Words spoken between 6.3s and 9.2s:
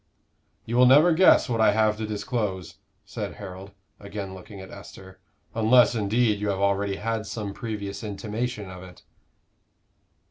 you have already had some previous intimation of it."